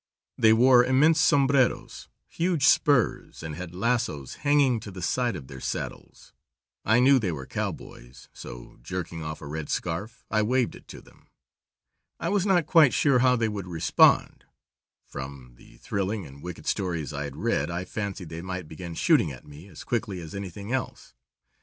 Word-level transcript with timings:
They 0.35 0.51
wore 0.51 0.83
immense 0.83 1.21
sombreros, 1.21 2.07
huge 2.27 2.65
spurs, 2.65 3.43
and 3.43 3.53
had 3.53 3.75
lassos 3.75 4.37
hanging 4.41 4.79
to 4.79 4.89
the 4.89 4.99
side 5.03 5.35
of 5.35 5.45
their 5.45 5.59
saddles. 5.59 6.33
I 6.83 6.99
knew 6.99 7.19
they 7.19 7.31
were 7.31 7.45
cowboys, 7.45 8.27
so, 8.33 8.79
jerking 8.81 9.23
off 9.23 9.41
a 9.41 9.45
red 9.45 9.69
scarf 9.69 10.25
I 10.31 10.41
waved 10.41 10.73
it 10.73 10.87
to 10.87 11.01
them. 11.01 11.27
I 12.19 12.29
was 12.29 12.47
not 12.47 12.65
quite 12.65 12.95
sure 12.95 13.19
how 13.19 13.35
they 13.35 13.47
would 13.47 13.67
respond. 13.67 14.45
From 15.05 15.53
the 15.55 15.77
thrilling 15.77 16.25
and 16.25 16.41
wicked 16.41 16.65
stories 16.65 17.13
I 17.13 17.25
had 17.25 17.35
read, 17.35 17.69
I 17.69 17.85
fancied 17.85 18.29
they 18.29 18.41
might 18.41 18.67
begin 18.67 18.95
shooting 18.95 19.31
at 19.31 19.45
me 19.45 19.67
as 19.67 19.83
quickly 19.83 20.19
as 20.19 20.33
anything 20.33 20.71
else. 20.71 21.13